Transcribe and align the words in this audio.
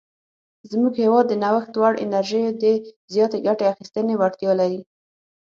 زموږ 0.71 0.93
هیواد 1.03 1.25
د 1.29 1.33
نوښت 1.43 1.73
وړ 1.77 1.93
انرژیو 2.05 2.49
د 2.63 2.63
زیاتې 3.13 3.37
ګټې 3.47 3.65
اخیستنې 3.73 4.13
وړتیا 4.17 4.51
لري. 4.61 4.81